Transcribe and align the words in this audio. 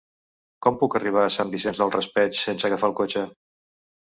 Com 0.65 0.79
puc 0.83 0.95
arribar 0.99 1.25
a 1.25 1.35
Sant 1.35 1.53
Vicent 1.57 1.77
del 1.81 1.93
Raspeig 1.99 2.41
sense 2.41 2.69
agafar 2.71 2.91
el 2.93 2.97
cotxe? 3.03 3.27